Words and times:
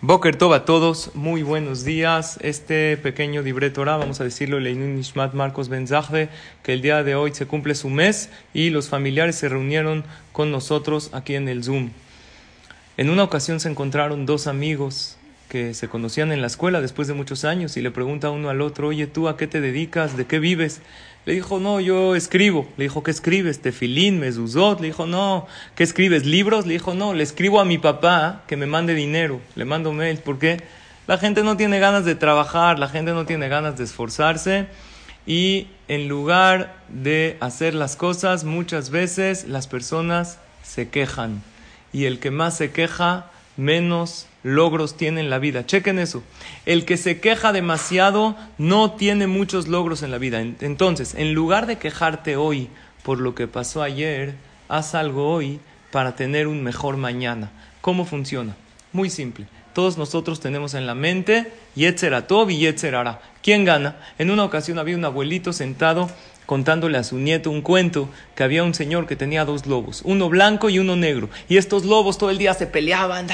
Boker 0.00 0.36
Tov 0.36 0.52
a 0.52 0.64
todos, 0.64 1.10
muy 1.16 1.42
buenos 1.42 1.82
días. 1.82 2.38
Este 2.40 2.96
pequeño 2.98 3.42
libreto 3.42 3.84
vamos 3.84 4.20
a 4.20 4.24
decirlo, 4.24 4.60
Leinun 4.60 4.94
Nishmat 4.94 5.34
Marcos 5.34 5.68
Ben 5.68 5.86
que 6.62 6.72
el 6.72 6.82
día 6.82 7.02
de 7.02 7.16
hoy 7.16 7.34
se 7.34 7.46
cumple 7.46 7.74
su 7.74 7.90
mes 7.90 8.30
y 8.54 8.70
los 8.70 8.88
familiares 8.88 9.34
se 9.34 9.48
reunieron 9.48 10.04
con 10.30 10.52
nosotros 10.52 11.10
aquí 11.12 11.34
en 11.34 11.48
el 11.48 11.64
Zoom. 11.64 11.90
En 12.96 13.10
una 13.10 13.24
ocasión 13.24 13.58
se 13.58 13.70
encontraron 13.70 14.24
dos 14.24 14.46
amigos 14.46 15.16
que 15.48 15.74
se 15.74 15.88
conocían 15.88 16.30
en 16.30 16.42
la 16.42 16.46
escuela 16.46 16.80
después 16.80 17.08
de 17.08 17.14
muchos 17.14 17.44
años 17.44 17.76
y 17.76 17.82
le 17.82 17.90
pregunta 17.90 18.30
uno 18.30 18.50
al 18.50 18.60
otro, 18.60 18.86
oye, 18.86 19.08
¿tú 19.08 19.26
a 19.26 19.36
qué 19.36 19.48
te 19.48 19.60
dedicas? 19.60 20.16
¿De 20.16 20.26
qué 20.26 20.38
vives? 20.38 20.80
Le 21.28 21.34
dijo, 21.34 21.60
no, 21.60 21.78
yo 21.78 22.16
escribo. 22.16 22.66
Le 22.78 22.84
dijo, 22.84 23.02
¿qué 23.02 23.10
escribes? 23.10 23.60
Tefilín, 23.60 24.18
mezuzot. 24.18 24.80
Le 24.80 24.86
dijo, 24.86 25.04
no, 25.04 25.46
¿qué 25.74 25.84
escribes? 25.84 26.24
¿Libros? 26.24 26.64
Le 26.64 26.72
dijo, 26.72 26.94
no, 26.94 27.12
le 27.12 27.22
escribo 27.22 27.60
a 27.60 27.66
mi 27.66 27.76
papá 27.76 28.44
que 28.46 28.56
me 28.56 28.64
mande 28.64 28.94
dinero. 28.94 29.38
Le 29.54 29.66
mando 29.66 29.92
mails. 29.92 30.22
¿Por 30.22 30.38
qué? 30.38 30.62
La 31.06 31.18
gente 31.18 31.42
no 31.42 31.58
tiene 31.58 31.80
ganas 31.80 32.06
de 32.06 32.14
trabajar, 32.14 32.78
la 32.78 32.88
gente 32.88 33.12
no 33.12 33.26
tiene 33.26 33.50
ganas 33.50 33.76
de 33.76 33.84
esforzarse. 33.84 34.68
Y 35.26 35.66
en 35.86 36.08
lugar 36.08 36.74
de 36.88 37.36
hacer 37.40 37.74
las 37.74 37.94
cosas, 37.94 38.44
muchas 38.44 38.88
veces 38.88 39.46
las 39.46 39.66
personas 39.66 40.38
se 40.62 40.88
quejan. 40.88 41.42
Y 41.92 42.06
el 42.06 42.20
que 42.20 42.30
más 42.30 42.56
se 42.56 42.70
queja, 42.70 43.30
menos 43.58 44.27
logros 44.42 44.96
tiene 44.96 45.20
en 45.20 45.30
la 45.30 45.38
vida. 45.38 45.66
Chequen 45.66 45.98
eso. 45.98 46.22
El 46.66 46.84
que 46.84 46.96
se 46.96 47.20
queja 47.20 47.52
demasiado 47.52 48.36
no 48.56 48.92
tiene 48.92 49.26
muchos 49.26 49.68
logros 49.68 50.02
en 50.02 50.10
la 50.10 50.18
vida. 50.18 50.40
Entonces, 50.40 51.14
en 51.14 51.34
lugar 51.34 51.66
de 51.66 51.78
quejarte 51.78 52.36
hoy 52.36 52.68
por 53.02 53.20
lo 53.20 53.34
que 53.34 53.48
pasó 53.48 53.82
ayer, 53.82 54.34
haz 54.68 54.94
algo 54.94 55.30
hoy 55.30 55.60
para 55.90 56.14
tener 56.14 56.46
un 56.46 56.62
mejor 56.62 56.96
mañana. 56.96 57.50
¿Cómo 57.80 58.04
funciona? 58.04 58.56
Muy 58.92 59.10
simple. 59.10 59.46
Todos 59.72 59.96
nosotros 59.96 60.40
tenemos 60.40 60.74
en 60.74 60.86
la 60.86 60.94
mente 60.94 61.52
Yetzeratov 61.76 62.50
y 62.50 62.58
Yetzerara. 62.58 63.20
¿Quién 63.42 63.64
gana? 63.64 63.96
En 64.18 64.30
una 64.30 64.44
ocasión 64.44 64.78
había 64.78 64.96
un 64.96 65.04
abuelito 65.04 65.52
sentado 65.52 66.10
contándole 66.46 66.98
a 66.98 67.04
su 67.04 67.18
nieto 67.18 67.50
un 67.50 67.60
cuento 67.60 68.08
que 68.34 68.42
había 68.42 68.64
un 68.64 68.72
señor 68.72 69.06
que 69.06 69.16
tenía 69.16 69.44
dos 69.44 69.66
lobos, 69.66 70.00
uno 70.04 70.30
blanco 70.30 70.70
y 70.70 70.78
uno 70.78 70.96
negro. 70.96 71.28
Y 71.48 71.58
estos 71.58 71.84
lobos 71.84 72.16
todo 72.16 72.30
el 72.30 72.38
día 72.38 72.54
se 72.54 72.66
peleaban, 72.66 73.28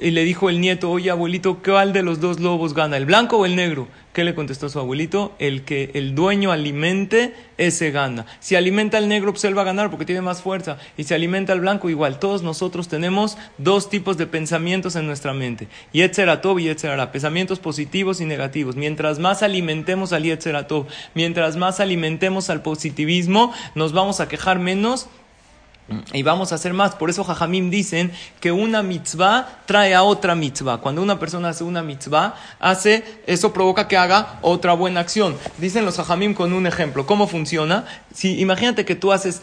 y 0.00 0.10
le 0.10 0.24
dijo 0.24 0.50
el 0.50 0.60
nieto, 0.60 0.90
oye 0.90 1.10
abuelito, 1.10 1.60
¿cuál 1.64 1.92
de 1.92 2.02
los 2.02 2.20
dos 2.20 2.40
lobos 2.40 2.74
gana, 2.74 2.96
el 2.96 3.06
blanco 3.06 3.38
o 3.38 3.46
el 3.46 3.56
negro? 3.56 3.88
¿Qué 4.12 4.24
le 4.24 4.34
contestó 4.34 4.70
su 4.70 4.78
abuelito? 4.78 5.34
El 5.38 5.64
que 5.64 5.90
el 5.92 6.14
dueño 6.14 6.50
alimente, 6.50 7.34
ese 7.58 7.90
gana. 7.90 8.24
Si 8.40 8.56
alimenta 8.56 8.96
al 8.96 9.08
negro, 9.08 9.32
pues 9.32 9.44
él 9.44 9.56
va 9.56 9.60
a 9.60 9.66
ganar 9.66 9.90
porque 9.90 10.06
tiene 10.06 10.22
más 10.22 10.40
fuerza. 10.40 10.78
Y 10.96 11.04
si 11.04 11.12
alimenta 11.12 11.52
al 11.52 11.60
blanco, 11.60 11.90
igual. 11.90 12.18
Todos 12.18 12.42
nosotros 12.42 12.88
tenemos 12.88 13.36
dos 13.58 13.90
tipos 13.90 14.16
de 14.16 14.26
pensamientos 14.26 14.96
en 14.96 15.06
nuestra 15.06 15.34
mente. 15.34 15.68
Yetzeratov 15.92 16.58
y 16.60 16.64
Yetzerara. 16.64 17.12
Pensamientos 17.12 17.58
positivos 17.58 18.22
y 18.22 18.24
negativos. 18.24 18.74
Mientras 18.74 19.18
más 19.18 19.42
alimentemos 19.42 20.14
al 20.14 20.22
Yetzeratov, 20.22 20.86
mientras 21.12 21.56
más 21.56 21.78
alimentemos 21.80 22.48
al 22.48 22.62
positivismo, 22.62 23.52
nos 23.74 23.92
vamos 23.92 24.20
a 24.20 24.28
quejar 24.28 24.58
menos 24.58 25.10
y 26.12 26.22
vamos 26.22 26.50
a 26.50 26.56
hacer 26.56 26.72
más. 26.72 26.94
Por 26.94 27.10
eso 27.10 27.22
Jajamim 27.22 27.70
dicen 27.70 28.10
que 28.40 28.50
una 28.50 28.82
mitzvah 28.82 29.60
trae 29.66 29.94
a 29.94 30.02
otra 30.02 30.34
mitzvah. 30.34 30.78
Cuando 30.78 31.02
una 31.02 31.18
persona 31.18 31.50
hace 31.50 31.62
una 31.62 31.82
mitzvah, 31.82 32.34
hace, 32.58 33.04
eso 33.26 33.52
provoca 33.52 33.86
que 33.86 33.96
haga 33.96 34.38
otra 34.42 34.72
buena 34.72 35.00
acción. 35.00 35.36
Dicen 35.58 35.84
los 35.84 35.96
Jajamim 35.96 36.34
con 36.34 36.52
un 36.52 36.66
ejemplo. 36.66 37.06
¿Cómo 37.06 37.28
funciona? 37.28 37.84
Si, 38.12 38.40
imagínate 38.40 38.84
que 38.84 38.96
tú 38.96 39.12
haces 39.12 39.42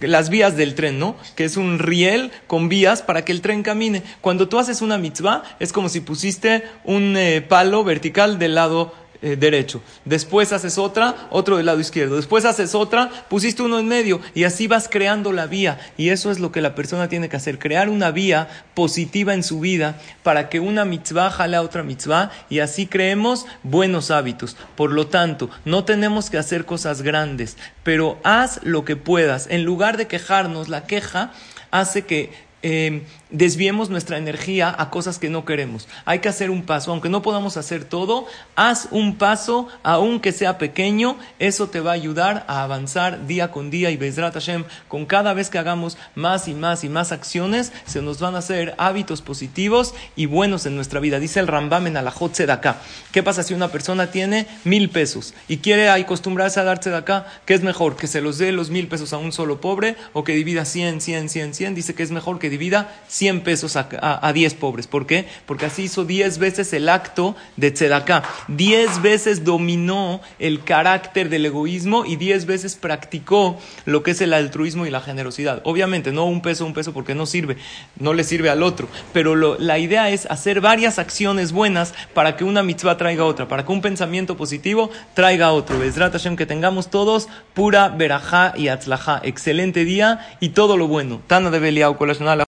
las 0.00 0.30
vías 0.30 0.56
del 0.56 0.74
tren, 0.74 0.98
¿no? 0.98 1.16
Que 1.36 1.44
es 1.44 1.56
un 1.56 1.78
riel 1.78 2.32
con 2.46 2.68
vías 2.68 3.02
para 3.02 3.24
que 3.24 3.32
el 3.32 3.40
tren 3.40 3.62
camine. 3.62 4.02
Cuando 4.20 4.48
tú 4.48 4.58
haces 4.58 4.82
una 4.82 4.98
mitzvah, 4.98 5.44
es 5.60 5.72
como 5.72 5.88
si 5.88 6.00
pusiste 6.00 6.64
un 6.84 7.16
eh, 7.16 7.40
palo 7.40 7.84
vertical 7.84 8.38
del 8.38 8.56
lado 8.56 9.03
eh, 9.24 9.36
derecho. 9.36 9.80
Después 10.04 10.52
haces 10.52 10.76
otra, 10.76 11.28
otro 11.30 11.56
del 11.56 11.64
lado 11.64 11.80
izquierdo. 11.80 12.16
Después 12.16 12.44
haces 12.44 12.74
otra, 12.74 13.08
pusiste 13.30 13.62
uno 13.62 13.78
en 13.78 13.88
medio 13.88 14.20
y 14.34 14.44
así 14.44 14.66
vas 14.66 14.86
creando 14.86 15.32
la 15.32 15.46
vía. 15.46 15.78
Y 15.96 16.10
eso 16.10 16.30
es 16.30 16.40
lo 16.40 16.52
que 16.52 16.60
la 16.60 16.74
persona 16.74 17.08
tiene 17.08 17.30
que 17.30 17.36
hacer, 17.38 17.58
crear 17.58 17.88
una 17.88 18.10
vía 18.10 18.48
positiva 18.74 19.32
en 19.32 19.42
su 19.42 19.60
vida 19.60 19.98
para 20.22 20.50
que 20.50 20.60
una 20.60 20.84
mitzvah 20.84 21.30
jale 21.30 21.56
a 21.56 21.62
otra 21.62 21.82
mitzvah 21.82 22.32
y 22.50 22.58
así 22.58 22.86
creemos 22.86 23.46
buenos 23.62 24.10
hábitos. 24.10 24.58
Por 24.76 24.92
lo 24.92 25.06
tanto, 25.06 25.48
no 25.64 25.84
tenemos 25.84 26.28
que 26.28 26.36
hacer 26.36 26.66
cosas 26.66 27.00
grandes, 27.00 27.56
pero 27.82 28.18
haz 28.24 28.60
lo 28.62 28.84
que 28.84 28.96
puedas. 28.96 29.46
En 29.48 29.64
lugar 29.64 29.96
de 29.96 30.06
quejarnos, 30.06 30.68
la 30.68 30.84
queja 30.84 31.32
hace 31.70 32.02
que 32.02 32.30
eh, 32.66 33.02
desviemos 33.30 33.90
nuestra 33.90 34.18
energía 34.18 34.74
a 34.76 34.90
cosas 34.90 35.18
que 35.18 35.28
no 35.28 35.44
queremos. 35.44 35.86
Hay 36.04 36.18
que 36.18 36.28
hacer 36.28 36.50
un 36.50 36.62
paso, 36.62 36.90
aunque 36.90 37.08
no 37.08 37.22
podamos 37.22 37.56
hacer 37.56 37.84
todo, 37.84 38.26
haz 38.56 38.88
un 38.90 39.16
paso, 39.16 39.68
aunque 39.82 40.32
sea 40.32 40.58
pequeño, 40.58 41.16
eso 41.38 41.68
te 41.68 41.80
va 41.80 41.92
a 41.92 41.94
ayudar 41.94 42.44
a 42.48 42.62
avanzar 42.62 43.26
día 43.26 43.50
con 43.50 43.70
día 43.70 43.90
y 43.90 43.96
Bezrat 43.96 44.34
Hashem, 44.34 44.64
con 44.88 45.06
cada 45.06 45.34
vez 45.34 45.50
que 45.50 45.58
hagamos 45.58 45.98
más 46.14 46.48
y 46.48 46.54
más 46.54 46.84
y 46.84 46.88
más 46.88 47.12
acciones, 47.12 47.72
se 47.84 48.02
nos 48.02 48.18
van 48.18 48.34
a 48.34 48.38
hacer 48.38 48.74
hábitos 48.78 49.22
positivos 49.22 49.94
y 50.16 50.26
buenos 50.26 50.66
en 50.66 50.74
nuestra 50.74 51.00
vida. 51.00 51.20
Dice 51.20 51.40
el 51.40 51.46
Rambam 51.46 51.86
en 51.86 51.96
Alajot 51.96 52.34
acá. 52.48 52.80
¿Qué 53.12 53.22
pasa 53.22 53.42
si 53.42 53.54
una 53.54 53.68
persona 53.68 54.10
tiene 54.10 54.46
mil 54.64 54.90
pesos 54.90 55.34
y 55.48 55.58
quiere 55.58 55.88
acostumbrarse 55.88 56.60
a 56.60 56.64
darse 56.64 56.90
de 56.90 56.96
acá? 56.96 57.26
¿Qué 57.44 57.54
es 57.54 57.62
mejor? 57.62 57.96
¿Que 57.96 58.06
se 58.06 58.20
los 58.20 58.38
dé 58.38 58.52
los 58.52 58.70
mil 58.70 58.88
pesos 58.88 59.12
a 59.12 59.18
un 59.18 59.32
solo 59.32 59.60
pobre 59.60 59.96
o 60.12 60.24
que 60.24 60.32
divida 60.32 60.64
100, 60.64 61.00
100, 61.00 61.28
100, 61.28 61.54
100? 61.54 61.74
Dice 61.74 61.94
que 61.94 62.02
es 62.02 62.10
mejor 62.10 62.38
que 62.38 62.50
divida 62.54 62.94
100 63.08 63.42
pesos 63.42 63.76
a, 63.76 63.88
a, 64.00 64.32
10 64.32 64.54
pobres. 64.54 64.86
¿Por 64.86 65.06
qué? 65.06 65.26
Porque 65.46 65.66
así 65.66 65.84
hizo 65.84 66.04
10 66.04 66.38
veces 66.38 66.72
el 66.72 66.88
acto 66.88 67.36
de 67.56 67.70
tzedaká. 67.70 68.22
10 68.48 69.02
veces 69.02 69.44
dominó 69.44 70.20
el 70.38 70.62
carácter 70.62 71.28
del 71.28 71.46
egoísmo 71.46 72.04
y 72.04 72.16
10 72.16 72.46
veces 72.46 72.76
practicó 72.76 73.58
lo 73.84 74.02
que 74.02 74.12
es 74.12 74.20
el 74.20 74.32
altruismo 74.32 74.86
y 74.86 74.90
la 74.90 75.00
generosidad. 75.00 75.60
Obviamente, 75.64 76.12
no 76.12 76.24
un 76.26 76.40
peso, 76.42 76.64
un 76.64 76.74
peso 76.74 76.92
porque 76.92 77.14
no 77.14 77.26
sirve, 77.26 77.56
no 77.98 78.14
le 78.14 78.24
sirve 78.24 78.50
al 78.50 78.62
otro. 78.62 78.88
Pero 79.12 79.34
la 79.58 79.78
idea 79.78 80.10
es 80.10 80.26
hacer 80.26 80.60
varias 80.60 80.98
acciones 80.98 81.52
buenas 81.52 81.94
para 82.14 82.36
que 82.36 82.44
una 82.44 82.62
mitzvah 82.62 82.96
traiga 82.96 83.24
otra, 83.24 83.48
para 83.48 83.64
que 83.64 83.72
un 83.72 83.82
pensamiento 83.82 84.36
positivo 84.36 84.90
traiga 85.14 85.52
otro. 85.52 85.78
Besrat 85.78 86.12
Hashem, 86.12 86.36
que 86.36 86.46
tengamos 86.46 86.88
todos 86.88 87.28
pura 87.54 87.88
verajá 87.88 88.54
y 88.56 88.68
atzlajá. 88.68 89.20
Excelente 89.24 89.84
día 89.84 90.36
y 90.40 90.50
todo 90.50 90.76
lo 90.76 90.88
bueno. 90.88 91.20
Tana 91.26 91.50
de 91.50 91.58
Beliau, 91.58 91.96